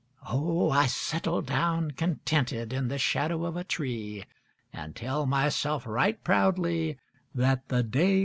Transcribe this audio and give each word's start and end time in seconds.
Oh, 0.27 0.71
I 0.71 0.87
settle 0.87 1.43
down 1.43 1.91
contented 1.91 2.73
in 2.73 2.87
the 2.87 2.97
shadow 2.97 3.45
of 3.45 3.55
a 3.55 3.63
tree, 3.63 4.25
An' 4.73 4.93
tell 4.93 5.27
myself 5.27 5.85
right 5.85 6.19
proudly 6.23 6.97
that 7.35 7.67
the 7.67 7.83
day 7.83 7.85
was 7.85 7.89
made 7.91 7.99
fer 8.09 8.15
me. 8.15 8.19